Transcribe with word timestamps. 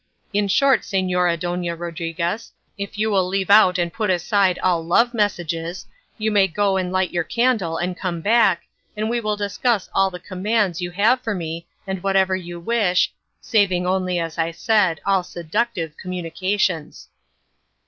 In 0.33 0.47
short, 0.47 0.81
Señora 0.81 1.39
Dona 1.39 1.75
Rodriguez, 1.75 2.53
if 2.75 2.97
you 2.97 3.11
will 3.11 3.27
leave 3.27 3.51
out 3.51 3.77
and 3.77 3.93
put 3.93 4.09
aside 4.09 4.57
all 4.63 4.83
love 4.83 5.13
messages, 5.13 5.85
you 6.17 6.31
may 6.31 6.47
go 6.47 6.75
and 6.75 6.91
light 6.91 7.11
your 7.11 7.23
candle 7.23 7.77
and 7.77 7.95
come 7.95 8.19
back, 8.19 8.63
and 8.97 9.11
we 9.11 9.19
will 9.19 9.35
discuss 9.37 9.91
all 9.93 10.09
the 10.09 10.19
commands 10.19 10.81
you 10.81 10.89
have 10.89 11.21
for 11.21 11.35
me 11.35 11.67
and 11.85 12.01
whatever 12.01 12.35
you 12.35 12.59
wish, 12.59 13.13
saving 13.41 13.85
only, 13.85 14.17
as 14.17 14.39
I 14.39 14.49
said, 14.49 14.99
all 15.05 15.21
seductive 15.21 15.95
communications." 15.97 17.09